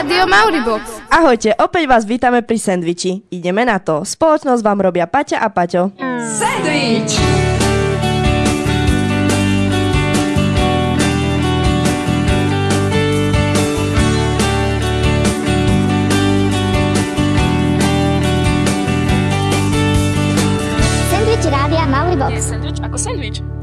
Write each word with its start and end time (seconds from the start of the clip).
Rádio 0.00 0.24
Mauribox. 0.24 1.12
Ahojte, 1.12 1.52
opäť 1.60 1.84
vás 1.84 2.08
vítame 2.08 2.40
pri 2.40 2.56
sendviči. 2.56 3.20
Ideme 3.36 3.68
na 3.68 3.76
to. 3.84 4.00
Spoločnosť 4.00 4.64
vám 4.64 4.80
robia 4.80 5.04
Paťa 5.04 5.44
a 5.44 5.52
Paťo. 5.52 5.92
Sandwich! 6.40 7.20
Sandwich 21.12 21.44
Rádia 21.44 21.84
Mauribox. 21.92 22.32
Je 22.32 22.40
sandwich 22.40 22.80
ako 22.80 22.96
sandwich. 22.96 23.59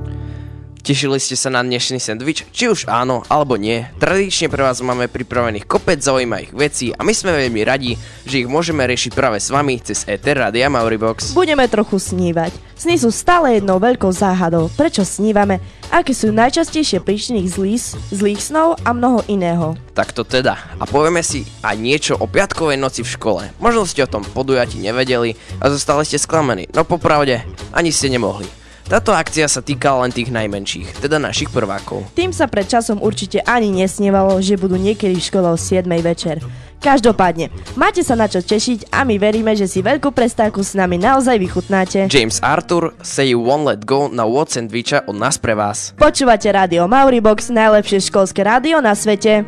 Tešili 0.88 1.20
ste 1.20 1.36
sa 1.36 1.52
na 1.52 1.60
dnešný 1.60 2.00
sendvič? 2.00 2.48
Či 2.48 2.72
už 2.72 2.80
áno, 2.88 3.20
alebo 3.28 3.60
nie. 3.60 3.84
Tradične 4.00 4.48
pre 4.48 4.64
vás 4.64 4.80
máme 4.80 5.12
pripravených 5.12 5.68
kopec 5.68 6.00
zaujímavých 6.00 6.56
vecí 6.56 6.96
a 6.96 7.04
my 7.04 7.12
sme 7.12 7.36
veľmi 7.36 7.60
radi, 7.68 8.00
že 8.24 8.40
ich 8.40 8.48
môžeme 8.48 8.88
riešiť 8.88 9.12
práve 9.12 9.36
s 9.44 9.52
vami 9.52 9.84
cez 9.84 10.08
Ether 10.08 10.40
Radia 10.40 10.72
Mauribox. 10.72 11.36
Budeme 11.36 11.68
trochu 11.68 12.00
snívať. 12.00 12.56
Sny 12.80 13.04
sú 13.04 13.12
stále 13.12 13.60
jednou 13.60 13.84
veľkou 13.84 14.08
záhadou. 14.16 14.72
Prečo 14.80 15.04
snívame? 15.04 15.60
Aké 15.92 16.16
sú 16.16 16.32
najčastejšie 16.32 17.04
príčiny 17.04 17.44
zlých, 17.52 18.00
zlých 18.16 18.40
snov 18.40 18.80
a 18.88 18.96
mnoho 18.96 19.28
iného. 19.28 19.76
Tak 19.92 20.16
to 20.16 20.24
teda. 20.24 20.56
A 20.80 20.88
povieme 20.88 21.20
si 21.20 21.44
aj 21.68 21.76
niečo 21.76 22.16
o 22.16 22.32
piatkovej 22.32 22.80
noci 22.80 23.04
v 23.04 23.12
škole. 23.12 23.44
Možno 23.60 23.84
ste 23.84 24.08
o 24.08 24.12
tom 24.16 24.24
podujati 24.24 24.80
nevedeli 24.80 25.36
a 25.60 25.68
zostali 25.68 26.08
ste 26.08 26.16
sklamení. 26.16 26.72
No 26.72 26.88
popravde, 26.88 27.44
ani 27.76 27.92
ste 27.92 28.08
nemohli. 28.08 28.48
Táto 28.88 29.12
akcia 29.12 29.52
sa 29.52 29.60
týkala 29.60 30.08
len 30.08 30.16
tých 30.16 30.32
najmenších, 30.32 31.04
teda 31.04 31.20
našich 31.20 31.52
prvákov. 31.52 32.08
Tým 32.16 32.32
sa 32.32 32.48
pred 32.48 32.64
časom 32.72 33.04
určite 33.04 33.44
ani 33.44 33.68
nesnievalo, 33.68 34.40
že 34.40 34.56
budú 34.56 34.80
niekedy 34.80 35.20
v 35.20 35.28
škole 35.28 35.44
o 35.44 35.60
7 35.60 35.84
večer. 36.00 36.40
Každopádne, 36.80 37.52
máte 37.76 38.00
sa 38.00 38.16
na 38.16 38.32
čo 38.32 38.40
tešiť 38.40 38.96
a 38.96 39.04
my 39.04 39.20
veríme, 39.20 39.52
že 39.60 39.68
si 39.68 39.84
veľkú 39.84 40.16
prestávku 40.16 40.64
s 40.64 40.72
nami 40.72 40.96
naozaj 41.04 41.36
vychutnáte. 41.36 42.08
James 42.08 42.40
Arthur, 42.40 42.96
Say 43.04 43.36
You 43.36 43.44
Won't 43.44 43.68
Let 43.68 43.84
Go 43.84 44.08
na 44.08 44.24
What 44.24 44.56
Sandwicha 44.56 45.04
od 45.04 45.20
nás 45.20 45.36
pre 45.36 45.52
vás. 45.52 45.92
Počúvate 46.00 46.48
rádio 46.48 46.88
Mauribox, 46.88 47.52
najlepšie 47.52 48.08
školské 48.08 48.48
rádio 48.48 48.80
na 48.80 48.96
svete. 48.96 49.44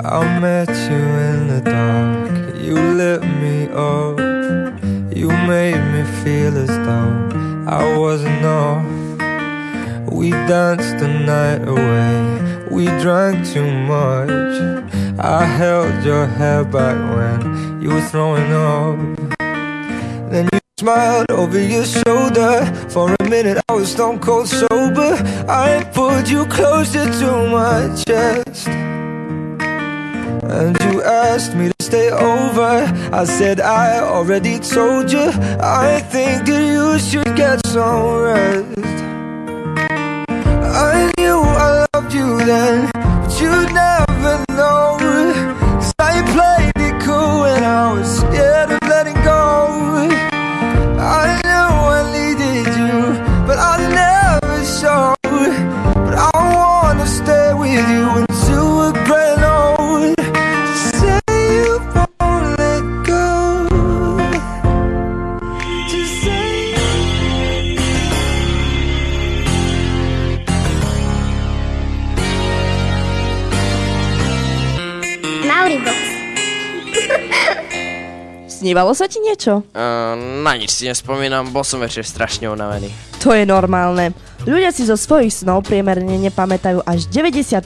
I 0.00 0.24
met 0.40 0.72
you 0.88 1.04
in 1.28 1.52
the 1.52 1.60
dark. 1.60 2.32
You 2.56 2.80
lit 2.96 3.20
me 3.20 3.68
up. 3.76 4.37
Made 5.48 5.80
me 5.94 6.04
feel 6.22 6.58
as 6.58 6.68
though 6.68 7.64
I 7.66 7.96
wasn't 7.96 8.44
off. 8.44 8.84
We 10.12 10.30
danced 10.30 10.98
the 10.98 11.08
night 11.08 11.66
away. 11.66 12.66
We 12.70 12.84
drank 13.00 13.46
too 13.46 13.64
much. 13.64 14.28
I 15.18 15.46
held 15.46 16.04
your 16.04 16.26
hair 16.26 16.64
back 16.64 16.98
when 17.16 17.80
you 17.80 17.88
were 17.94 18.06
throwing 18.10 18.52
up. 18.52 18.98
Then 20.30 20.50
you 20.52 20.60
smiled 20.78 21.30
over 21.30 21.58
your 21.58 21.86
shoulder. 21.86 22.66
For 22.90 23.16
a 23.18 23.24
minute, 23.30 23.58
I 23.70 23.72
was 23.72 23.90
stone 23.90 24.18
cold 24.18 24.48
sober. 24.48 25.14
I 25.48 25.82
pulled 25.94 26.28
you 26.28 26.44
closer 26.44 27.06
to 27.06 27.48
my 27.48 27.88
chest. 28.04 28.68
And 30.44 30.76
you 30.82 31.02
asked 31.02 31.54
me 31.54 31.70
stay 31.88 32.10
over. 32.10 32.74
I 33.12 33.24
said, 33.24 33.60
I 33.60 34.00
already 34.00 34.58
told 34.58 35.10
you. 35.10 35.26
I 35.86 36.00
think 36.12 36.44
that 36.48 36.64
you 36.74 36.98
should 36.98 37.32
get 37.34 37.56
some 37.66 38.02
rest. 38.28 38.98
I 40.92 41.10
knew 41.16 41.38
I 41.66 41.86
loved 41.94 42.12
you 42.12 42.28
then, 42.44 42.90
Snívalo 78.68 78.92
sa 78.92 79.08
ti 79.08 79.16
niečo? 79.24 79.64
Uh, 79.72 80.12
na 80.44 80.52
nič 80.52 80.76
si 80.76 80.84
nespomínam, 80.84 81.48
bol 81.48 81.64
som 81.64 81.80
večer 81.80 82.04
strašne 82.04 82.52
unavený. 82.52 82.92
To 83.24 83.32
je 83.32 83.48
normálne. 83.48 84.12
Ľudia 84.44 84.76
si 84.76 84.84
zo 84.84 84.92
svojich 84.92 85.32
snov 85.32 85.64
priemerne 85.64 86.20
nepamätajú 86.28 86.84
až 86.84 87.08
90%, 87.08 87.64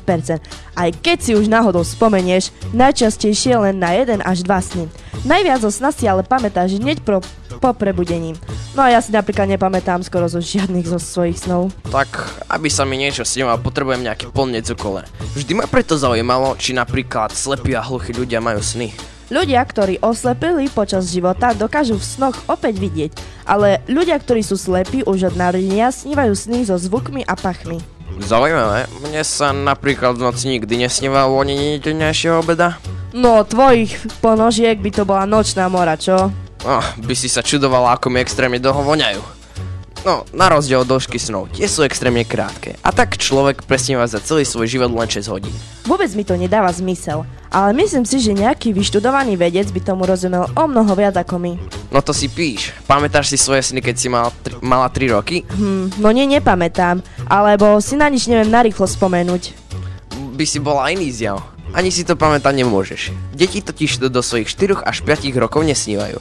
aj 0.79 0.89
keď 1.03 1.19
si 1.19 1.35
už 1.35 1.51
náhodou 1.51 1.83
spomenieš, 1.83 2.55
najčastejšie 2.71 3.59
len 3.59 3.83
na 3.83 3.99
1 3.99 4.23
až 4.23 4.47
2 4.47 4.47
sny. 4.47 4.85
Najviac 5.27 5.67
zo 5.67 5.75
sna 5.75 5.91
si 5.91 6.07
ale 6.07 6.23
pamätáš 6.23 6.79
hneď 6.79 7.03
pro, 7.03 7.19
po 7.59 7.75
prebudení. 7.75 8.39
No 8.79 8.87
a 8.87 8.95
ja 8.95 9.03
si 9.03 9.11
napríklad 9.11 9.51
nepamätám 9.51 10.07
skoro 10.07 10.31
zo 10.31 10.39
žiadnych 10.39 10.87
zo 10.87 11.03
svojich 11.03 11.35
snov. 11.35 11.75
Tak, 11.91 12.47
aby 12.47 12.71
sa 12.71 12.87
mi 12.87 12.95
niečo 12.95 13.27
sníval, 13.27 13.59
potrebujem 13.59 14.07
nejaký 14.07 14.31
plnec 14.31 14.71
okolo. 14.79 15.03
Vždy 15.35 15.59
ma 15.59 15.67
preto 15.67 15.99
zaujímalo, 15.99 16.55
či 16.63 16.79
napríklad 16.79 17.35
slepí 17.35 17.75
a 17.75 17.83
hluchí 17.83 18.15
ľudia 18.15 18.39
majú 18.39 18.63
sny. 18.63 18.95
Ľudia, 19.33 19.65
ktorí 19.65 19.97
oslepili 20.05 20.69
počas 20.69 21.09
života, 21.09 21.57
dokážu 21.57 21.97
v 21.97 22.05
snoch 22.05 22.37
opäť 22.53 22.77
vidieť, 22.77 23.13
ale 23.49 23.81
ľudia, 23.89 24.21
ktorí 24.21 24.45
sú 24.45 24.61
slepí 24.61 25.01
už 25.09 25.33
od 25.33 25.35
narodenia, 25.41 25.89
snívajú 25.89 26.37
sny 26.37 26.69
so 26.69 26.77
zvukmi 26.77 27.25
a 27.25 27.33
pachmi. 27.33 27.81
Zaujímavé, 28.21 28.93
mne 29.01 29.25
sa 29.25 29.57
napríklad 29.57 30.21
v 30.21 30.29
noci 30.29 30.53
nikdy 30.53 30.85
nesnívalo 30.85 31.41
ani 31.41 31.81
nedenejšieho 31.81 32.45
obeda. 32.45 32.77
No, 33.17 33.41
tvojich 33.41 33.97
ponožiek 34.21 34.77
by 34.77 34.91
to 34.93 35.09
bola 35.09 35.25
nočná 35.25 35.65
mora, 35.73 35.97
čo? 35.97 36.29
Oh, 36.69 36.85
by 37.01 37.15
si 37.17 37.33
sa 37.33 37.41
čudovala, 37.41 37.97
ako 37.97 38.13
mi 38.13 38.21
extrémne 38.21 38.61
dlho 38.61 38.85
voňajú. 38.85 39.42
No, 40.03 40.27
na 40.35 40.51
rozdiel 40.51 40.83
od 40.83 40.91
dĺžky 40.91 41.15
snov, 41.15 41.55
tie 41.55 41.71
sú 41.71 41.87
extrémne 41.87 42.27
krátke. 42.27 42.75
A 42.83 42.91
tak 42.91 43.15
človek 43.15 43.63
presníva 43.63 44.03
za 44.11 44.19
celý 44.19 44.43
svoj 44.43 44.67
život 44.67 44.91
len 44.91 45.07
6 45.07 45.31
hodín. 45.31 45.55
Vôbec 45.87 46.11
mi 46.19 46.27
to 46.27 46.35
nedáva 46.35 46.75
zmysel, 46.75 47.23
ale 47.55 47.71
myslím 47.79 48.03
si, 48.03 48.19
že 48.19 48.35
nejaký 48.35 48.75
vyštudovaný 48.75 49.39
vedec 49.39 49.71
by 49.71 49.79
tomu 49.79 50.03
rozumel 50.03 50.51
o 50.59 50.65
mnoho 50.67 50.91
viac 50.99 51.15
ako 51.23 51.39
my. 51.39 51.53
No 51.95 52.03
to 52.03 52.11
si 52.11 52.27
píš. 52.27 52.75
Pamätáš 52.91 53.31
si 53.31 53.39
svoje 53.39 53.63
sny, 53.63 53.79
keď 53.79 53.95
si 53.95 54.11
mal 54.11 54.35
tri, 54.43 54.59
mala 54.59 54.91
3 54.91 55.15
roky? 55.15 55.47
Hm, 55.47 56.03
no 56.03 56.11
nie, 56.11 56.27
nepamätám, 56.27 56.99
alebo 57.31 57.79
si 57.79 57.95
na 57.95 58.11
nič 58.11 58.27
neviem 58.27 58.51
narýchlo 58.51 58.91
spomenúť. 58.91 59.55
By 60.35 60.43
si 60.43 60.59
bola 60.59 60.91
iný 60.91 61.15
zjav. 61.15 61.47
Ani 61.73 61.95
si 61.95 62.03
to 62.03 62.19
pamätať 62.19 62.53
nemôžeš. 62.59 63.15
Deti 63.33 63.63
totiž 63.63 64.03
to 64.03 64.11
do 64.11 64.21
svojich 64.21 64.51
4 64.51 64.83
až 64.83 65.07
5 65.07 65.31
rokov 65.39 65.63
nesnívajú. 65.63 66.19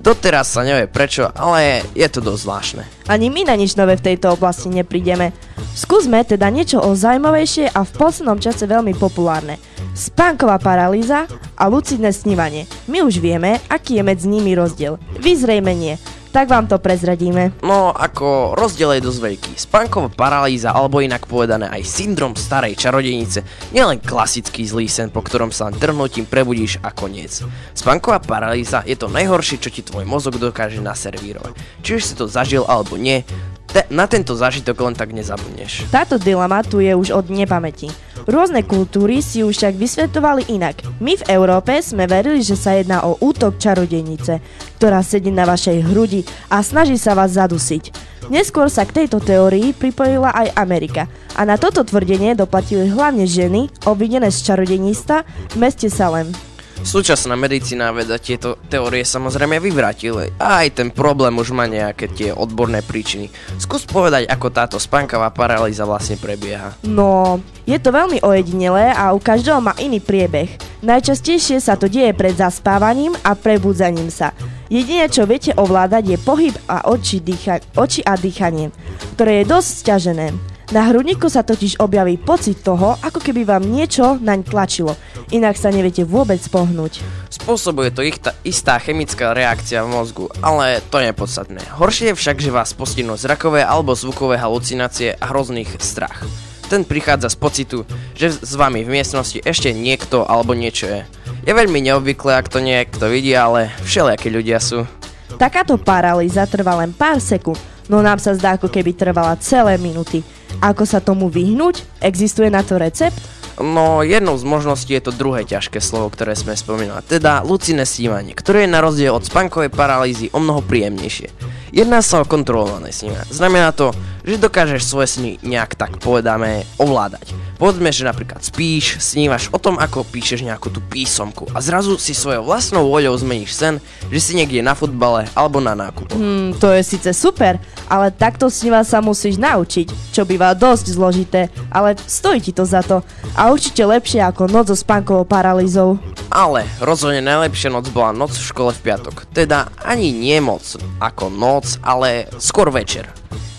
Doteraz 0.00 0.48
sa 0.48 0.64
nevie 0.64 0.88
prečo, 0.88 1.28
ale 1.36 1.84
je 1.92 2.08
to 2.08 2.24
dosť 2.24 2.40
zvláštne. 2.40 2.82
Ani 3.12 3.28
my 3.28 3.44
na 3.44 3.52
nič 3.52 3.76
nové 3.76 4.00
v 4.00 4.08
tejto 4.08 4.32
oblasti 4.32 4.72
neprídeme. 4.72 5.36
Skúsme 5.76 6.24
teda 6.24 6.48
niečo 6.48 6.80
o 6.80 6.96
zaujímavejšie 6.96 7.68
a 7.76 7.84
v 7.84 7.94
poslednom 8.00 8.40
čase 8.40 8.64
veľmi 8.64 8.96
populárne. 8.96 9.60
Spánková 9.92 10.56
paralýza 10.56 11.28
a 11.52 11.64
lucidné 11.68 12.16
snívanie. 12.16 12.64
My 12.88 13.04
už 13.04 13.20
vieme, 13.20 13.60
aký 13.68 14.00
je 14.00 14.08
medzi 14.08 14.26
nimi 14.32 14.56
rozdiel. 14.56 14.96
Vy 15.20 15.36
zrejme 15.36 15.76
nie. 15.76 16.00
Tak 16.30 16.46
vám 16.46 16.70
to 16.70 16.78
prezradíme. 16.78 17.50
No, 17.66 17.90
ako 17.90 18.54
rozdiel 18.54 18.94
je 18.94 19.02
dosť 19.02 19.18
veľký. 19.18 19.52
Spánková 19.58 20.14
paralýza, 20.14 20.70
alebo 20.70 21.02
inak 21.02 21.26
povedané 21.26 21.66
aj 21.66 21.82
syndrom 21.82 22.38
starej 22.38 22.78
čarodejnice, 22.78 23.42
nie 23.74 23.82
len 23.82 23.98
klasický 23.98 24.62
zlý 24.62 24.86
sen, 24.86 25.10
po 25.10 25.26
ktorom 25.26 25.50
sa 25.50 25.66
len 25.66 25.74
trhnutím 25.74 26.30
prebudíš 26.30 26.78
a 26.86 26.94
koniec. 26.94 27.42
Spánková 27.74 28.22
paralýza 28.22 28.86
je 28.86 28.94
to 28.94 29.10
najhoršie, 29.10 29.58
čo 29.58 29.74
ti 29.74 29.82
tvoj 29.82 30.06
mozog 30.06 30.38
dokáže 30.38 30.78
naservírovať. 30.78 31.58
Či 31.82 31.90
už 31.98 32.02
si 32.06 32.14
to 32.14 32.30
zažil 32.30 32.62
alebo 32.62 32.94
nie, 32.94 33.26
te- 33.66 33.90
na 33.90 34.06
tento 34.06 34.38
zážitok 34.38 34.86
len 34.86 34.94
tak 34.94 35.10
nezabudneš. 35.10 35.90
Táto 35.90 36.14
dilema 36.14 36.62
tu 36.62 36.78
je 36.78 36.94
už 36.94 37.10
od 37.10 37.26
nepamäti. 37.26 37.90
Rôzne 38.28 38.66
kultúry 38.66 39.24
si 39.24 39.40
už 39.40 39.56
však 39.56 39.74
vysvetovali 39.76 40.52
inak. 40.52 40.84
My 41.00 41.16
v 41.16 41.26
Európe 41.32 41.76
sme 41.80 42.04
verili, 42.04 42.44
že 42.44 42.58
sa 42.58 42.76
jedná 42.76 43.04
o 43.04 43.16
útok 43.20 43.56
čarodejnice, 43.56 44.40
ktorá 44.76 45.00
sedí 45.00 45.32
na 45.32 45.48
vašej 45.48 45.84
hrudi 45.88 46.24
a 46.52 46.60
snaží 46.60 47.00
sa 47.00 47.16
vás 47.16 47.36
zadusiť. 47.36 48.10
Neskôr 48.28 48.68
sa 48.68 48.84
k 48.86 49.04
tejto 49.04 49.18
teórii 49.18 49.72
pripojila 49.74 50.30
aj 50.30 50.54
Amerika 50.54 51.10
a 51.34 51.42
na 51.42 51.56
toto 51.56 51.82
tvrdenie 51.82 52.36
doplatili 52.36 52.86
hlavne 52.86 53.24
ženy 53.26 53.72
obvinené 53.88 54.28
z 54.28 54.38
čarodejníctva 54.46 55.16
v 55.26 55.56
meste 55.56 55.88
Salem. 55.88 56.49
Súčasná 56.80 57.36
medicína 57.36 57.92
a 57.92 57.96
veda 57.96 58.16
tieto 58.16 58.56
teórie 58.66 59.04
samozrejme 59.04 59.60
vyvrátili 59.60 60.32
a 60.40 60.64
aj 60.64 60.80
ten 60.80 60.88
problém 60.88 61.36
už 61.36 61.52
má 61.52 61.68
nejaké 61.68 62.08
tie 62.08 62.32
odborné 62.32 62.80
príčiny. 62.80 63.28
Skús 63.60 63.84
povedať, 63.84 64.24
ako 64.26 64.48
táto 64.48 64.76
spánková 64.80 65.28
paralýza 65.30 65.84
vlastne 65.84 66.16
prebieha. 66.16 66.74
No, 66.82 67.38
je 67.68 67.76
to 67.76 67.92
veľmi 67.92 68.24
ojedinelé 68.24 68.96
a 68.96 69.12
u 69.12 69.20
každého 69.20 69.60
má 69.60 69.76
iný 69.76 70.00
priebeh. 70.00 70.50
Najčastejšie 70.80 71.60
sa 71.60 71.76
to 71.76 71.86
deje 71.86 72.16
pred 72.16 72.32
zaspávaním 72.32 73.12
a 73.20 73.36
prebudzaním 73.36 74.08
sa. 74.08 74.32
Jedine, 74.72 75.10
čo 75.12 75.28
viete 75.28 75.52
ovládať, 75.52 76.16
je 76.16 76.18
pohyb 76.18 76.54
a 76.70 76.88
oči, 76.88 77.20
dýcha- 77.20 77.62
oči 77.76 78.00
a 78.06 78.16
dýchanie, 78.16 78.72
ktoré 79.18 79.42
je 79.42 79.50
dosť 79.50 79.70
stiažené. 79.84 80.26
Na 80.70 80.86
hrudníku 80.86 81.26
sa 81.26 81.42
totiž 81.42 81.82
objaví 81.82 82.14
pocit 82.14 82.62
toho, 82.62 82.94
ako 83.02 83.18
keby 83.18 83.42
vám 83.42 83.66
niečo 83.66 84.22
naň 84.22 84.46
tlačilo, 84.46 84.94
inak 85.34 85.58
sa 85.58 85.74
neviete 85.74 86.06
vôbec 86.06 86.38
pohnúť. 86.46 87.02
Spôsobuje 87.26 87.90
to 87.90 88.06
ich 88.06 88.22
ta, 88.22 88.38
istá 88.46 88.78
chemická 88.78 89.34
reakcia 89.34 89.82
v 89.82 89.90
mozgu, 89.90 90.30
ale 90.38 90.78
to 90.94 91.02
je 91.02 91.10
podstatné. 91.10 91.58
Horšie 91.74 92.14
je 92.14 92.18
však, 92.22 92.38
že 92.38 92.54
vás 92.54 92.70
postihnú 92.70 93.18
zrakové 93.18 93.66
alebo 93.66 93.98
zvukové 93.98 94.38
halucinácie 94.38 95.18
a 95.18 95.34
hrozných 95.34 95.74
strach. 95.82 96.22
Ten 96.70 96.86
prichádza 96.86 97.34
z 97.34 97.36
pocitu, 97.42 97.78
že 98.14 98.30
s 98.30 98.54
vami 98.54 98.86
v 98.86 98.94
miestnosti 98.94 99.42
ešte 99.42 99.74
niekto 99.74 100.22
alebo 100.22 100.54
niečo 100.54 100.86
je. 100.86 101.02
Je 101.42 101.50
veľmi 101.50 101.82
neobvyklé, 101.82 102.38
ak 102.38 102.46
to 102.46 102.62
niekto 102.62 103.10
vidí, 103.10 103.34
ale 103.34 103.74
všelijakí 103.82 104.30
ľudia 104.30 104.62
sú. 104.62 104.86
Takáto 105.34 105.74
paralýza 105.82 106.46
trvá 106.46 106.78
len 106.78 106.94
pár 106.94 107.18
sekúnd, 107.18 107.58
no 107.90 107.98
nám 108.06 108.22
sa 108.22 108.38
zdá, 108.38 108.54
ako 108.54 108.70
keby 108.70 108.94
trvala 108.94 109.34
celé 109.42 109.74
minúty. 109.74 110.22
Ako 110.60 110.84
sa 110.84 111.00
tomu 111.00 111.32
vyhnúť? 111.32 112.04
Existuje 112.04 112.52
na 112.52 112.60
to 112.60 112.76
recept? 112.76 113.16
No, 113.58 114.06
jednou 114.06 114.38
z 114.38 114.44
možností 114.46 114.94
je 114.94 115.10
to 115.10 115.12
druhé 115.16 115.42
ťažké 115.42 115.82
slovo, 115.82 116.12
ktoré 116.12 116.38
sme 116.38 116.54
spomínali, 116.54 117.02
teda 117.02 117.42
lucidné 117.42 117.82
snívanie, 117.82 118.36
ktoré 118.36 118.68
je 118.68 118.72
na 118.72 118.78
rozdiel 118.78 119.10
od 119.10 119.26
spánkovej 119.26 119.74
paralýzy 119.74 120.30
o 120.30 120.38
mnoho 120.38 120.62
príjemnejšie. 120.62 121.32
Jedná 121.70 122.02
sa 122.02 122.22
o 122.22 122.26
kontrolované 122.26 122.90
snívanie. 122.90 123.30
Znamená 123.30 123.70
to, 123.70 123.94
že 124.26 124.42
dokážeš 124.42 124.82
svoje 124.84 125.08
sny 125.10 125.30
nejak 125.42 125.78
tak 125.78 126.02
povedame 126.02 126.66
ovládať. 126.76 127.32
Povedzme, 127.60 127.92
že 127.92 128.08
napríklad 128.08 128.40
spíš, 128.40 128.96
snívaš 129.04 129.52
o 129.52 129.60
tom, 129.60 129.76
ako 129.76 130.08
píšeš 130.08 130.48
nejakú 130.48 130.72
tú 130.72 130.80
písomku 130.80 131.44
a 131.52 131.60
zrazu 131.60 132.00
si 132.00 132.16
svojou 132.16 132.48
vlastnou 132.48 132.88
voľou 132.88 133.12
zmeníš 133.20 133.52
sen, 133.52 133.74
že 134.08 134.20
si 134.20 134.32
niekde 134.32 134.64
na 134.64 134.72
futbale 134.72 135.28
alebo 135.36 135.60
na 135.60 135.76
nákupu. 135.76 136.16
Hmm, 136.16 136.56
to 136.56 136.72
je 136.72 136.80
síce 136.80 137.12
super, 137.12 137.60
ale 137.84 138.08
takto 138.10 138.48
snívať 138.48 138.84
sa 138.88 138.98
musíš 139.04 139.36
naučiť, 139.36 139.92
čo 140.10 140.24
býva 140.24 140.56
dosť 140.56 140.86
zložité, 140.88 141.52
ale 141.68 142.00
stojí 142.00 142.40
ti 142.40 142.56
to 142.56 142.64
za 142.64 142.80
to. 142.80 143.04
A 143.40 143.48
určite 143.48 143.80
lepšie 143.80 144.20
ako 144.20 144.52
noc 144.52 144.68
so 144.68 144.76
spánkovou 144.76 145.24
paralýzou. 145.24 145.96
Ale 146.28 146.68
rozhodne 146.76 147.24
najlepšia 147.24 147.72
noc 147.72 147.88
bola 147.88 148.12
noc 148.12 148.36
v 148.36 148.44
škole 148.52 148.70
v 148.76 148.92
piatok. 148.92 149.24
Teda 149.32 149.72
ani 149.80 150.12
nie 150.12 150.36
moc 150.44 150.60
ako 151.00 151.32
noc, 151.32 151.80
ale 151.80 152.28
skôr 152.36 152.68
večer. 152.68 153.08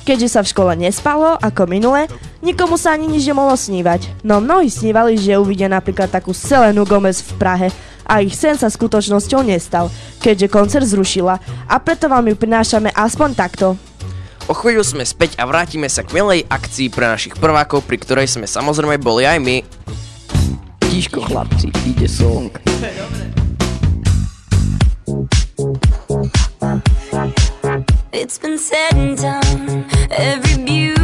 Keďže 0.06 0.30
sa 0.38 0.46
v 0.46 0.52
škole 0.54 0.72
nespalo, 0.78 1.34
ako 1.34 1.66
minule, 1.66 2.06
nikomu 2.46 2.78
sa 2.78 2.94
ani 2.94 3.10
nič 3.10 3.26
nemohlo 3.26 3.58
snívať. 3.58 4.22
No 4.22 4.38
mnohí 4.38 4.70
snívali, 4.70 5.18
že 5.18 5.42
uvidia 5.42 5.66
napríklad 5.66 6.14
takú 6.14 6.30
Selenu 6.30 6.86
Gomez 6.86 7.26
v 7.26 7.32
Prahe 7.42 7.68
a 8.06 8.22
ich 8.22 8.38
sen 8.38 8.54
sa 8.62 8.70
skutočnosťou 8.70 9.42
nestal, 9.42 9.90
keďže 10.22 10.54
koncert 10.54 10.86
zrušila 10.86 11.42
a 11.66 11.76
preto 11.82 12.06
vám 12.06 12.30
ju 12.30 12.38
prinášame 12.38 12.94
aspoň 12.94 13.30
takto. 13.34 13.74
O 14.50 14.54
chvíľu 14.58 14.82
sme 14.82 15.06
späť 15.06 15.38
a 15.38 15.46
vrátime 15.46 15.86
sa 15.86 16.02
k 16.02 16.14
milej 16.18 16.48
akcii 16.50 16.90
pre 16.90 17.06
našich 17.06 17.38
prvákov, 17.38 17.86
pri 17.86 17.98
ktorej 18.02 18.28
sme 18.32 18.50
samozrejme 18.50 18.98
boli 18.98 19.28
aj 19.28 19.38
my. 19.38 19.58
Tiško 20.90 21.22
chlapci, 21.26 21.70
ide 21.86 22.10
song. 22.10 22.50
It's 28.12 28.38
been 28.38 28.58
said 28.58 28.94
and 28.94 29.18
done. 29.18 29.86
Every 30.12 30.58
beautiful 30.64 31.01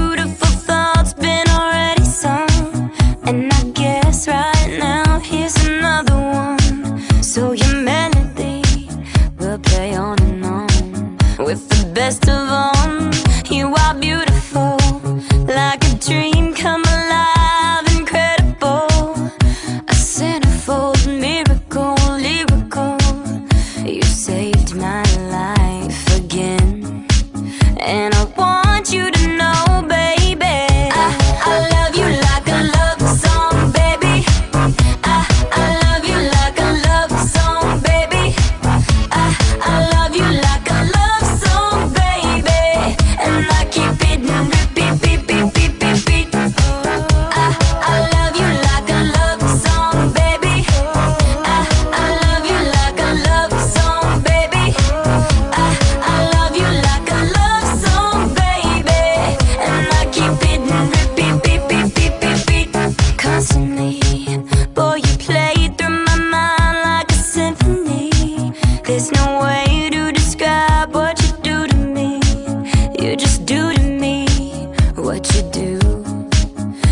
what 75.18 75.36
you 75.36 75.42
do. 75.52 75.80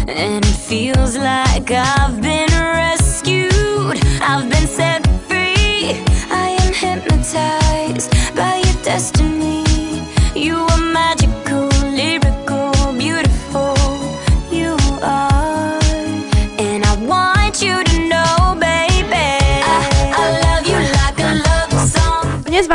And 0.08 0.44
it 0.44 0.58
feels 0.70 1.16
like 1.16 1.70
I've 1.70 2.20
been 2.22 2.50
rescued. 2.50 4.00
I've 4.20 4.50
been 4.50 4.68
set 4.68 5.06
free. 5.28 5.92
I 6.32 6.58
am 6.62 6.74
hypnotized 6.74 8.10
by 8.36 8.62
your 8.66 8.84
destiny. 8.84 9.35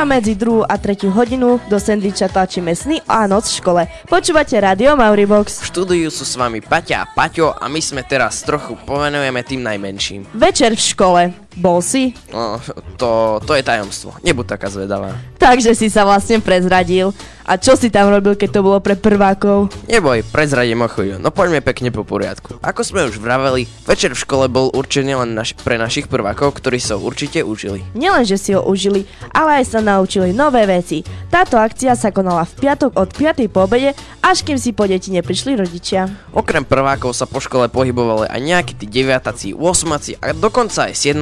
Vám 0.01 0.17
medzi 0.17 0.33
druhú 0.33 0.65
a 0.65 0.81
tretiu 0.81 1.13
hodinu 1.13 1.61
do 1.69 1.77
sendviča 1.77 2.33
tlačíme 2.33 2.73
sny 2.73 3.05
a 3.05 3.29
noc 3.29 3.53
v 3.53 3.57
škole. 3.61 3.83
Počúvate 4.09 4.57
Radio 4.57 4.97
Mauribox. 4.97 5.61
V 5.61 5.69
štúdiu 5.69 6.09
sú 6.09 6.25
s 6.25 6.41
vami 6.41 6.65
Paťa 6.65 7.05
a 7.05 7.09
Paťo 7.13 7.53
a 7.53 7.69
my 7.69 7.85
sme 7.85 8.01
teraz 8.09 8.41
trochu 8.41 8.81
povenujeme 8.89 9.45
tým 9.45 9.61
najmenším. 9.61 10.25
Večer 10.33 10.73
v 10.73 10.81
škole. 10.81 11.23
Bol 11.53 11.85
si? 11.85 12.17
No, 12.33 12.57
to, 12.97 13.43
to 13.45 13.53
je 13.53 13.61
tajomstvo. 13.61 14.17
Nebuď 14.25 14.57
taká 14.57 14.73
zvedavá. 14.73 15.13
Takže 15.51 15.75
si 15.75 15.91
sa 15.91 16.07
vlastne 16.07 16.39
prezradil. 16.39 17.11
A 17.43 17.59
čo 17.59 17.75
si 17.75 17.91
tam 17.91 18.07
robil, 18.07 18.39
keď 18.39 18.55
to 18.55 18.61
bolo 18.63 18.79
pre 18.79 18.95
prvákov? 18.95 19.75
Neboj, 19.91 20.23
prezradím 20.31 20.87
o 20.87 20.89
chvíľu, 20.89 21.19
no 21.19 21.35
poďme 21.35 21.59
pekne 21.59 21.91
po 21.91 22.07
poriadku. 22.07 22.63
Ako 22.63 22.87
sme 22.87 23.11
už 23.11 23.19
vraveli, 23.19 23.67
večer 23.83 24.15
v 24.15 24.23
škole 24.23 24.47
bol 24.47 24.71
určený 24.71 25.19
len 25.19 25.35
naš- 25.35 25.59
pre 25.59 25.75
našich 25.75 26.07
prvákov, 26.07 26.55
ktorí 26.63 26.79
sa 26.79 26.95
ho 26.95 27.03
určite 27.03 27.43
užili. 27.43 27.83
Nielen, 27.99 28.23
že 28.23 28.39
si 28.39 28.55
ho 28.55 28.63
užili, 28.63 29.03
ale 29.35 29.59
aj 29.59 29.75
sa 29.75 29.83
naučili 29.83 30.31
nové 30.31 30.63
veci. 30.71 31.03
Táto 31.27 31.59
akcia 31.59 31.99
sa 31.99 32.15
konala 32.15 32.47
v 32.47 32.55
piatok 32.55 32.95
od 32.95 33.11
5. 33.11 33.51
po 33.51 33.67
obede, 33.67 33.99
až 34.23 34.47
kým 34.47 34.55
si 34.55 34.71
po 34.71 34.87
deti 34.87 35.11
neprišli 35.11 35.59
rodičia. 35.59 36.07
Okrem 36.31 36.63
prvákov 36.63 37.19
sa 37.19 37.27
po 37.27 37.43
škole 37.43 37.67
pohybovali 37.67 38.31
aj 38.31 38.39
nejakí 38.39 38.79
tí 38.79 38.87
deviataci, 38.87 39.59
8 39.59 40.23
a 40.23 40.31
dokonca 40.39 40.87
aj 40.87 40.95
7 40.95 41.19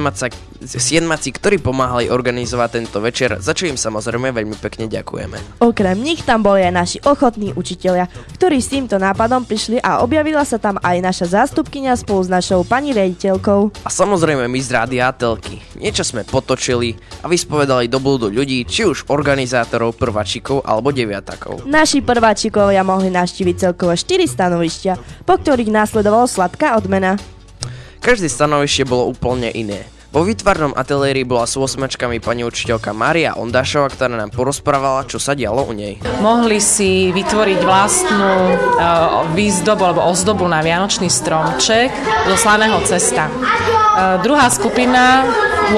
siedmaci, 0.63 1.31
ktorí 1.31 1.63
pomáhali 1.63 2.11
organizovať 2.11 2.69
tento 2.81 2.99
večer, 2.99 3.39
za 3.39 3.55
čo 3.55 3.67
im 3.67 3.79
samozrejme 3.79 4.35
veľmi 4.35 4.57
pekne 4.59 4.91
ďakujeme. 4.91 5.63
Okrem 5.63 5.97
nich 5.99 6.23
tam 6.27 6.43
boli 6.43 6.63
aj 6.67 6.73
naši 6.73 6.97
ochotní 7.07 7.55
učitelia, 7.55 8.11
ktorí 8.35 8.59
s 8.59 8.71
týmto 8.71 8.99
nápadom 8.99 9.47
prišli 9.47 9.79
a 9.79 10.03
objavila 10.03 10.43
sa 10.43 10.59
tam 10.59 10.75
aj 10.83 10.97
naša 10.99 11.25
zástupkynia 11.43 11.95
spolu 11.95 12.25
s 12.25 12.29
našou 12.31 12.67
pani 12.67 12.91
riaditeľkou. 12.91 13.85
A 13.85 13.89
samozrejme 13.89 14.47
my 14.47 14.59
z 14.59 14.69
Rádia 14.75 15.11
Telky. 15.15 15.63
Niečo 15.79 16.03
sme 16.03 16.27
potočili 16.27 16.99
a 17.23 17.31
vyspovedali 17.31 17.87
do 17.87 18.03
blúdu 18.03 18.27
ľudí, 18.27 18.67
či 18.67 18.83
už 18.87 19.07
organizátorov, 19.07 19.95
prvačikov 19.95 20.63
alebo 20.67 20.91
deviatakov. 20.91 21.63
Naši 21.67 22.03
prváčikovia 22.03 22.83
mohli 22.83 23.11
navštíviť 23.11 23.55
celkovo 23.55 23.95
4 23.95 24.27
stanovištia, 24.27 24.93
po 25.23 25.39
ktorých 25.39 25.71
následovalo 25.71 26.27
sladká 26.27 26.75
odmena. 26.75 27.19
Každé 27.99 28.31
stanovište 28.31 28.87
bolo 28.87 29.11
úplne 29.11 29.51
iné. 29.51 29.98
Vo 30.09 30.25
výtvarnom 30.25 30.73
ateliéri 30.73 31.21
bola 31.21 31.45
s 31.45 31.53
8 31.53 31.85
pani 32.17 32.41
učiteľka 32.41 32.97
Maria 32.97 33.37
Ondášova, 33.37 33.93
ktorá 33.93 34.17
nám 34.17 34.33
porozprávala, 34.33 35.05
čo 35.05 35.21
sa 35.21 35.37
dialo 35.37 35.61
u 35.61 35.69
nej. 35.69 36.01
Mohli 36.17 36.57
si 36.57 37.13
vytvoriť 37.13 37.59
vlastnú 37.61 38.33
uh, 38.57 39.29
výzdobu 39.37 39.85
alebo 39.85 40.01
ozdobu 40.09 40.49
na 40.49 40.65
vianočný 40.65 41.13
stromček 41.13 41.93
zo 42.25 42.35
slaného 42.41 42.81
cesta. 42.89 43.29
Uh, 43.29 44.17
druhá 44.25 44.49
skupina 44.49 45.29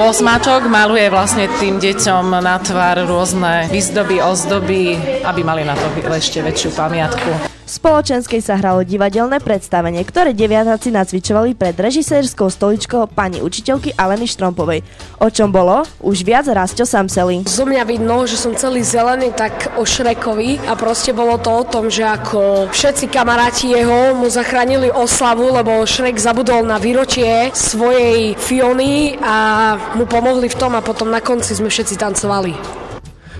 maluje 0.64 1.12
vlastne 1.12 1.52
tým 1.60 1.76
deťom 1.76 2.32
na 2.40 2.56
tvár 2.56 3.04
rôzne 3.04 3.68
výzdoby, 3.68 4.16
ozdoby, 4.24 4.96
aby 5.28 5.44
mali 5.44 5.60
na 5.68 5.76
to 5.76 5.92
ešte 6.08 6.40
väčšiu 6.40 6.72
pamiatku. 6.72 7.51
Spoločenskej 7.72 8.44
sa 8.44 8.60
hralo 8.60 8.84
divadelné 8.84 9.40
predstavenie, 9.40 10.04
ktoré 10.04 10.36
deviatáci 10.36 10.92
nacvičovali 10.92 11.56
pred 11.56 11.72
režisérskou 11.72 12.52
stoličkou 12.52 13.08
pani 13.08 13.40
učiteľky 13.40 13.96
Aleny 13.96 14.28
Štrompovej. 14.28 14.84
O 15.24 15.32
čom 15.32 15.48
bolo? 15.48 15.88
Už 16.04 16.20
viac 16.20 16.44
Rasto 16.52 16.84
Samseli. 16.84 17.48
Zo 17.48 17.64
mňa 17.64 17.88
vidno, 17.88 18.28
že 18.28 18.36
som 18.36 18.52
celý 18.52 18.84
zelený, 18.84 19.32
tak 19.32 19.72
o 19.80 19.88
Šrekovi 19.88 20.60
a 20.68 20.76
proste 20.76 21.16
bolo 21.16 21.40
to 21.40 21.48
o 21.48 21.64
tom, 21.64 21.88
že 21.88 22.04
ako 22.04 22.68
všetci 22.68 23.08
kamaráti 23.08 23.72
jeho 23.72 24.20
mu 24.20 24.28
zachránili 24.28 24.92
oslavu, 24.92 25.56
lebo 25.56 25.80
Šrek 25.88 26.20
zabudol 26.20 26.68
na 26.68 26.76
výročie 26.76 27.56
svojej 27.56 28.36
Fiony 28.36 29.16
a 29.16 29.80
mu 29.96 30.04
pomohli 30.04 30.52
v 30.52 30.58
tom 30.60 30.76
a 30.76 30.84
potom 30.84 31.08
na 31.08 31.24
konci 31.24 31.56
sme 31.56 31.72
všetci 31.72 31.96
tancovali. 31.96 32.81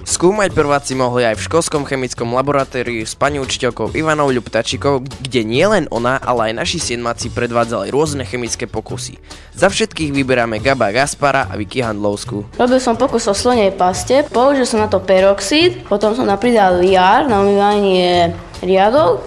Skúmať 0.02 0.50
prváci 0.50 0.98
mohli 0.98 1.22
aj 1.22 1.38
v 1.38 1.46
školskom 1.46 1.86
chemickom 1.86 2.34
laboratóriu 2.34 3.06
s 3.06 3.14
pani 3.14 3.38
učiteľkou 3.38 3.94
Ivanou 3.94 4.34
Ľuptačikou, 4.34 4.98
kde 4.98 5.46
nielen 5.46 5.86
ona, 5.94 6.18
ale 6.18 6.50
aj 6.50 6.58
naši 6.58 6.78
siedmaci 6.82 7.30
predvádzali 7.30 7.86
rôzne 7.94 8.26
chemické 8.26 8.66
pokusy. 8.66 9.22
Za 9.54 9.70
všetkých 9.70 10.10
vyberáme 10.10 10.58
Gaba 10.58 10.90
Gaspara 10.90 11.46
a 11.46 11.54
Vicky 11.54 11.86
Handlovskú. 11.86 12.50
Robil 12.58 12.82
som 12.82 12.98
pokus 12.98 13.30
o 13.30 13.34
slonej 13.34 13.78
paste, 13.78 14.26
použil 14.26 14.66
som 14.66 14.82
na 14.82 14.90
to 14.90 14.98
peroxid, 14.98 15.86
potom 15.86 16.18
som 16.18 16.26
tam 16.26 16.38
pridal 16.42 16.82
jar 16.82 17.30
na 17.30 17.38
umývanie 17.38 18.34
riadov, 18.58 19.22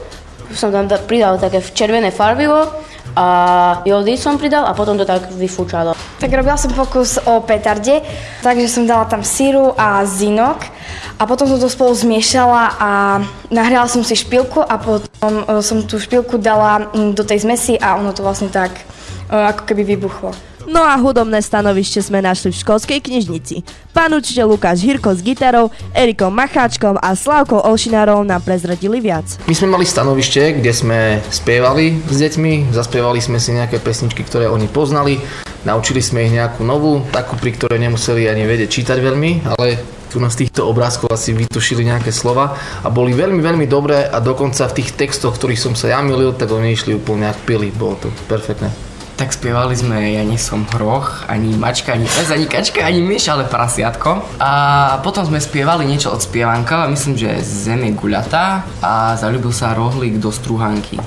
som 0.52 0.76
tam 0.76 0.92
pridal 1.08 1.40
také 1.40 1.64
červené 1.64 2.12
farbivo 2.12 2.68
a 3.16 3.28
jody 3.88 4.20
som 4.20 4.36
pridal 4.36 4.68
a 4.68 4.76
potom 4.76 5.00
to 5.00 5.08
tak 5.08 5.32
vyfúčalo. 5.32 5.96
Tak 6.20 6.28
robila 6.28 6.60
som 6.60 6.76
pokus 6.76 7.16
o 7.24 7.40
petarde, 7.42 8.04
takže 8.44 8.68
som 8.68 8.84
dala 8.84 9.08
tam 9.08 9.24
síru 9.24 9.72
a 9.80 10.04
zinok 10.04 10.68
a 11.16 11.24
potom 11.24 11.48
som 11.48 11.60
to 11.60 11.72
spolu 11.72 11.96
zmiešala 11.96 12.76
a 12.76 12.92
nahriala 13.48 13.88
som 13.88 14.04
si 14.04 14.20
špilku 14.20 14.60
a 14.60 14.76
potom 14.76 15.34
e, 15.48 15.64
som 15.64 15.80
tú 15.88 15.96
špilku 15.96 16.36
dala 16.36 16.92
do 16.92 17.24
tej 17.24 17.48
zmesi 17.48 17.80
a 17.80 17.96
ono 17.96 18.12
to 18.12 18.20
vlastne 18.20 18.52
tak 18.52 18.76
e, 18.76 18.84
ako 19.32 19.64
keby 19.64 19.96
vybuchlo. 19.96 20.55
No 20.66 20.82
a 20.82 20.98
hudobné 20.98 21.46
stanovište 21.46 22.02
sme 22.02 22.26
našli 22.26 22.50
v 22.50 22.58
školskej 22.58 23.00
knižnici. 23.06 23.62
Pán 23.94 24.10
učiteľ 24.18 24.58
Lukáš 24.58 24.82
Hirko 24.82 25.14
s 25.14 25.22
gitarou, 25.22 25.70
Erikom 25.94 26.34
Macháčkom 26.34 26.98
a 26.98 27.14
Slavkou 27.14 27.62
Olšinárov 27.62 28.26
nám 28.26 28.42
prezradili 28.42 28.98
viac. 28.98 29.30
My 29.46 29.54
sme 29.54 29.78
mali 29.78 29.86
stanovište, 29.86 30.58
kde 30.58 30.74
sme 30.74 31.00
spievali 31.30 32.02
s 32.10 32.18
deťmi, 32.18 32.74
zaspievali 32.74 33.22
sme 33.22 33.38
si 33.38 33.54
nejaké 33.54 33.78
pesničky, 33.78 34.26
ktoré 34.26 34.50
oni 34.50 34.66
poznali, 34.66 35.22
naučili 35.70 36.02
sme 36.02 36.26
ich 36.26 36.34
nejakú 36.34 36.66
novú, 36.66 37.06
takú, 37.14 37.38
pri 37.38 37.54
ktorej 37.54 37.78
nemuseli 37.86 38.26
ani 38.26 38.50
vedieť 38.50 38.70
čítať 38.82 38.98
veľmi, 38.98 39.46
ale 39.46 39.78
tu 40.10 40.18
z 40.18 40.48
týchto 40.48 40.66
obrázkov 40.66 41.12
asi 41.12 41.36
vytušili 41.36 41.86
nejaké 41.86 42.10
slova 42.10 42.56
a 42.82 42.88
boli 42.88 43.12
veľmi, 43.12 43.44
veľmi 43.44 43.68
dobré 43.68 44.08
a 44.08 44.24
dokonca 44.24 44.64
v 44.72 44.82
tých 44.82 44.96
textoch, 44.96 45.36
ktorých 45.36 45.60
som 45.60 45.74
sa 45.76 45.92
ja 45.92 46.00
milil, 46.00 46.32
tak 46.32 46.56
oni 46.56 46.72
išli 46.72 46.96
úplne 46.96 47.30
ako 47.30 47.42
pili, 47.44 47.68
bolo 47.76 48.00
to 48.00 48.08
perfektné. 48.32 48.85
Tak 49.16 49.32
spievali 49.32 49.72
sme 49.80 49.96
Ja 50.12 50.28
nie 50.28 50.36
som 50.36 50.68
hroch, 50.76 51.24
ani 51.32 51.56
mačka, 51.56 51.96
ani 51.96 52.04
pes, 52.04 52.28
ani 52.36 52.52
kačka, 52.52 52.84
ani 52.84 53.00
myš, 53.00 53.32
ale 53.32 53.48
prasiatko. 53.48 54.44
A 54.44 54.52
potom 55.00 55.24
sme 55.24 55.40
spievali 55.40 55.88
niečo 55.88 56.12
od 56.12 56.20
spievanka, 56.20 56.84
myslím, 56.92 57.16
že 57.16 57.40
Zem 57.40 57.88
je 57.88 57.96
guľatá 57.96 58.68
a 58.84 59.16
zalúbil 59.16 59.56
sa 59.56 59.72
rohlík 59.72 60.20
do 60.20 60.36
struhanky. 60.36 61.00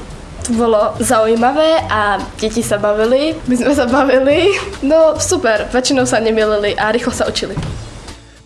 To 0.49 0.57
bolo 0.57 0.97
zaujímavé 1.05 1.85
a 1.93 2.17
deti 2.41 2.65
sa 2.65 2.81
bavili, 2.81 3.37
my 3.45 3.55
sme 3.61 3.77
sa 3.77 3.85
bavili. 3.85 4.57
No 4.81 5.21
super, 5.21 5.69
väčšinou 5.69 6.09
sa 6.09 6.17
nemilili 6.17 6.73
a 6.81 6.89
rýchlo 6.89 7.13
sa 7.13 7.29
učili. 7.29 7.53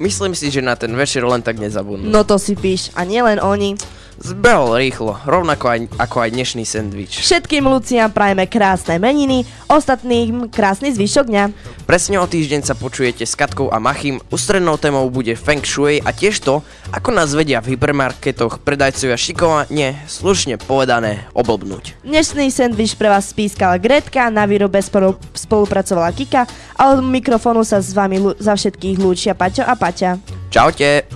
Myslím 0.03 0.35
si, 0.35 0.51
že 0.51 0.59
na 0.59 0.75
ten 0.75 0.91
večer 0.99 1.23
len 1.23 1.47
tak 1.47 1.63
nezabudnú. 1.63 2.11
No 2.11 2.27
to 2.27 2.35
si 2.35 2.59
píš, 2.59 2.91
a 2.99 3.07
nielen 3.07 3.39
oni. 3.39 3.79
Zbehol 4.21 4.77
rýchlo, 4.77 5.17
rovnako 5.25 5.65
aj, 5.73 5.79
ako 5.97 6.17
aj 6.21 6.31
dnešný 6.37 6.65
sendvič. 6.69 7.25
Všetkým 7.25 7.65
Luciam 7.65 8.13
prajeme 8.13 8.45
krásne 8.45 9.01
meniny, 9.01 9.49
ostatným 9.67 10.53
krásny 10.53 10.93
zvyšok 10.93 11.27
dňa. 11.33 11.45
Presne 11.89 12.21
o 12.21 12.27
týždeň 12.29 12.61
sa 12.63 12.77
počujete 12.77 13.25
s 13.25 13.33
Katkou 13.33 13.73
a 13.73 13.81
Machim. 13.81 14.21
Ústrednou 14.29 14.77
témou 14.77 15.09
bude 15.09 15.33
Feng 15.35 15.65
Shui 15.65 15.99
a 16.05 16.13
tiež 16.13 16.45
to, 16.45 16.61
ako 16.93 17.09
nás 17.11 17.33
vedia 17.33 17.65
v 17.65 17.75
hypermarketoch 17.75 18.61
predajcovia 18.61 19.17
šikovane, 19.17 20.05
slušne 20.07 20.61
povedané, 20.61 21.27
oblbnúť. 21.33 22.05
Dnešný 22.05 22.53
sendvič 22.53 22.95
pre 22.95 23.09
vás 23.11 23.33
spískala 23.33 23.81
Gretka, 23.81 24.29
na 24.29 24.47
výrobe 24.47 24.79
spolu, 24.85 25.17
spolupracovala 25.35 26.13
Kika 26.13 26.47
a 26.79 26.83
od 26.95 27.01
mikrofónu 27.03 27.65
sa 27.65 27.81
s 27.81 27.91
vami 27.97 28.21
lu- 28.21 28.37
za 28.39 28.55
všetkých 28.55 28.97
lúčia 29.01 29.33
Paťo 29.35 29.67
a 29.67 29.75
Paťa. 29.75 30.21
Čaute. 30.53 31.09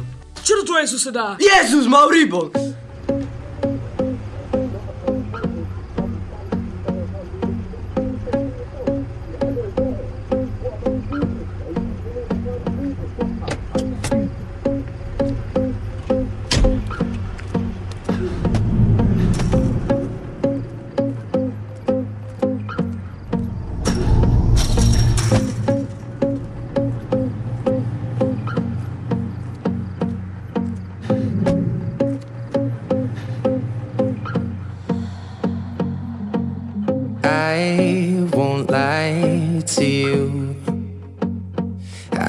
Čo 0.46 0.62
to 0.62 0.78
je 0.78 0.86
suseda? 0.86 1.34
Jezus, 1.42 1.90
mal 1.90 2.06
rýbon! 2.06 2.65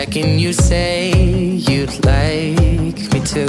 second 0.00 0.38
you 0.38 0.52
say 0.52 1.10
you'd 1.70 1.96
like 2.04 3.00
me 3.14 3.20
to. 3.34 3.46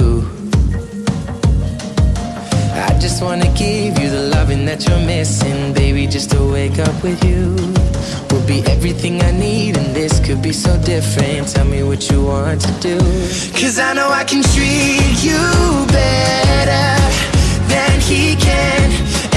I 2.87 2.91
just 3.03 3.21
wanna 3.21 3.51
give 3.63 3.99
you 4.01 4.09
the 4.17 4.23
loving 4.35 4.63
that 4.69 4.79
you're 4.87 5.05
missing, 5.15 5.73
baby. 5.73 6.07
Just 6.07 6.29
to 6.31 6.39
wake 6.55 6.79
up 6.87 6.97
with 7.03 7.21
you 7.29 7.43
will 8.29 8.47
be 8.53 8.59
everything 8.75 9.15
I 9.29 9.31
need, 9.31 9.75
and 9.75 9.89
this 9.93 10.13
could 10.25 10.41
be 10.41 10.53
so 10.53 10.71
different. 10.93 11.49
Tell 11.53 11.67
me 11.75 11.83
what 11.89 12.09
you 12.09 12.19
want 12.31 12.61
to 12.67 12.71
do. 12.89 12.97
Cause 13.59 13.77
I 13.87 13.91
know 13.97 14.09
I 14.21 14.23
can 14.31 14.41
treat 14.53 15.17
you 15.29 15.43
better 15.99 16.87
than 17.73 17.95
he 18.09 18.23
can, 18.47 18.85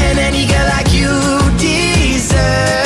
and 0.05 0.17
any 0.29 0.45
girl 0.52 0.67
like 0.76 0.90
you 1.00 1.11
deserves. 1.59 2.80